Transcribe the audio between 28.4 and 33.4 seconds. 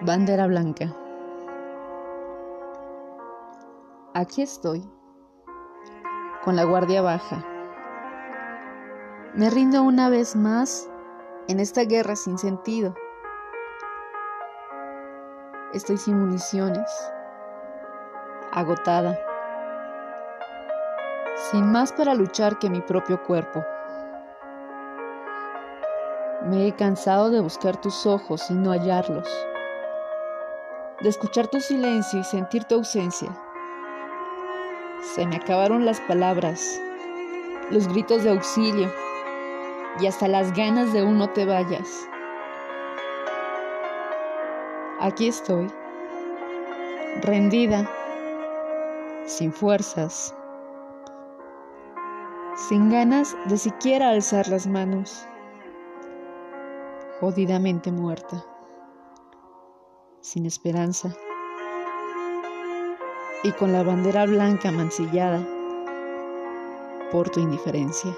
y no hallarlos de escuchar tu silencio y sentir tu ausencia.